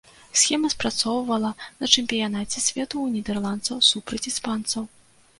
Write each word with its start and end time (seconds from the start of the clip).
Схема 0.41 0.69
спрацоўвала 0.73 1.51
на 1.83 1.89
чэмпіянаце 1.97 2.63
свету 2.67 2.93
ў 3.01 3.07
нідэрландцаў 3.17 3.83
супраць 3.91 4.23
іспанцаў. 4.33 4.83